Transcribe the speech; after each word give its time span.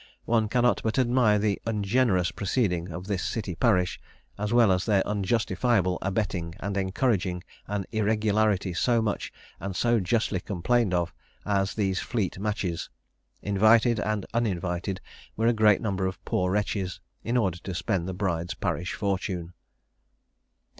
One 0.25 0.49
cannot 0.49 0.81
but 0.83 0.97
admire 0.97 1.37
the 1.37 1.61
ungenerous 1.63 2.31
proceeding 2.31 2.89
of 2.91 3.05
this 3.05 3.21
city 3.23 3.53
parish, 3.53 3.99
as 4.35 4.51
well 4.51 4.71
as 4.71 4.83
their 4.83 5.03
unjustifiable 5.07 5.99
abetting 6.01 6.55
and 6.59 6.75
encouraging 6.75 7.43
an 7.67 7.85
irregularity 7.91 8.73
so 8.73 8.99
much 9.03 9.31
and 9.59 9.75
so 9.75 9.99
justly 9.99 10.39
complained 10.39 10.91
of, 10.95 11.13
as 11.45 11.75
these 11.75 11.99
Fleet 11.99 12.39
matches. 12.39 12.89
Invited 13.43 13.99
and 13.99 14.25
uninvited 14.33 15.01
were 15.37 15.45
a 15.45 15.53
great 15.53 15.81
number 15.81 16.07
of 16.07 16.25
poor 16.25 16.49
wretches, 16.51 16.99
in 17.23 17.37
order 17.37 17.59
to 17.59 17.75
spend 17.75 18.07
the 18.07 18.15
bride's 18.15 18.55
parish 18.55 18.95
fortune." 18.95 19.53